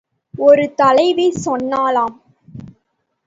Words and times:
ஒரு 0.33 0.63
தலைவி 0.73 1.27
சொன்னாளாம். 1.45 2.15